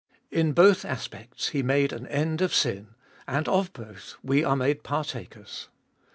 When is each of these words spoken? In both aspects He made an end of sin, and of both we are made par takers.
In 0.31 0.53
both 0.53 0.83
aspects 0.83 1.49
He 1.49 1.61
made 1.61 1.93
an 1.93 2.07
end 2.07 2.41
of 2.41 2.55
sin, 2.55 2.95
and 3.27 3.47
of 3.47 3.71
both 3.71 4.15
we 4.23 4.43
are 4.43 4.55
made 4.55 4.81
par 4.81 5.03
takers. 5.05 5.69